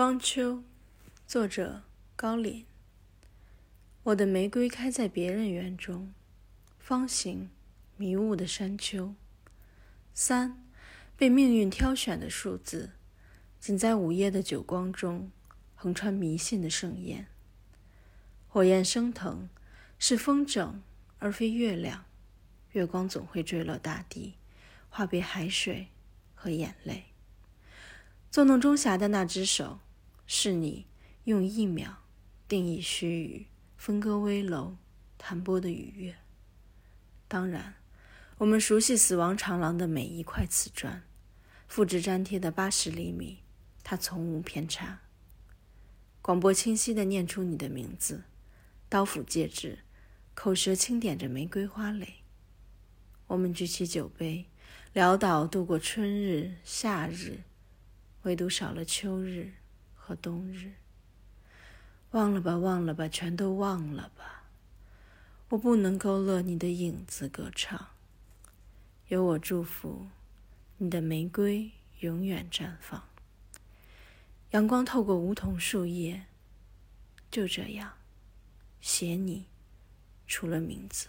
[0.00, 0.64] 方秋，
[1.26, 1.82] 作者
[2.16, 2.64] 高岭。
[4.04, 6.14] 我的玫瑰开在别人园中，
[6.78, 7.50] 方形
[7.98, 9.14] 迷雾的山丘。
[10.14, 10.64] 三，
[11.18, 12.92] 被命运挑选的数字，
[13.58, 15.30] 仅在午夜的酒光中，
[15.74, 17.26] 横穿迷信的盛宴。
[18.48, 19.50] 火焰升腾，
[19.98, 20.76] 是风筝
[21.18, 22.06] 而非月亮。
[22.72, 24.36] 月光总会坠落大地，
[24.88, 25.88] 化为海水
[26.34, 27.04] 和眼泪。
[28.30, 29.80] 作弄中霞的那只手，
[30.32, 30.86] 是你
[31.24, 32.04] 用一秒
[32.46, 34.76] 定义须臾、分割危楼、
[35.18, 36.14] 弹拨的愉悦。
[37.26, 37.74] 当然，
[38.38, 41.02] 我们熟悉死亡长廊的每一块瓷砖，
[41.66, 43.40] 复制粘贴的八十厘米，
[43.82, 45.00] 它从无偏差。
[46.22, 48.22] 广播清晰地念出你的名字，
[48.88, 49.80] 刀斧戒指，
[50.34, 52.22] 口舌轻点着玫瑰花蕾。
[53.26, 54.46] 我们举起酒杯，
[54.94, 57.40] 潦倒度过春日、夏日。
[58.22, 59.54] 唯独少了秋日
[60.10, 60.72] 和冬日。
[62.10, 64.42] 忘了吧，忘了吧，全都忘了吧。
[65.50, 67.90] 我不能勾勒你的影子歌唱。
[69.06, 70.08] 有我祝福，
[70.78, 73.04] 你的玫瑰永远绽放。
[74.50, 76.26] 阳光透过梧桐树叶，
[77.30, 77.92] 就这样
[78.80, 79.44] 写你，
[80.26, 81.06] 除了名字。